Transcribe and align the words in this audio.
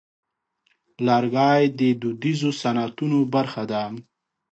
لرګی 1.07 1.61
د 1.79 1.81
دودیزو 2.01 2.49
صنعتونو 2.61 3.19
برخه 3.33 3.63
ده. 3.71 3.83